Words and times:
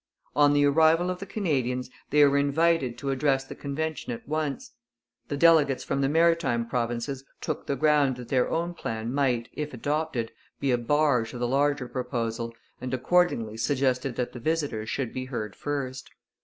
On 0.35 0.53
the 0.53 0.65
arrival 0.65 1.11
of 1.11 1.19
the 1.19 1.27
Canadians 1.27 1.91
they 2.09 2.25
were 2.25 2.39
invited 2.39 2.97
to 2.97 3.11
address 3.11 3.43
the 3.43 3.53
convention 3.53 4.11
at 4.11 4.27
once. 4.27 4.71
The 5.27 5.37
delegates 5.37 5.83
from 5.83 6.01
the 6.01 6.09
Maritime 6.09 6.67
Provinces 6.67 7.23
took 7.39 7.67
the 7.67 7.75
ground 7.75 8.15
that 8.17 8.29
their 8.29 8.49
own 8.49 8.73
plan 8.73 9.13
might, 9.13 9.49
if 9.53 9.75
adopted, 9.75 10.31
be 10.59 10.71
a 10.71 10.77
bar 10.79 11.23
to 11.27 11.37
the 11.37 11.47
larger 11.47 11.87
proposal, 11.87 12.51
and 12.81 12.91
accordingly 12.95 13.57
suggested 13.57 14.15
that 14.15 14.33
the 14.33 14.39
visitors 14.39 14.89
should 14.89 15.13
be 15.13 15.25
heard 15.25 15.55
first. 15.55 16.09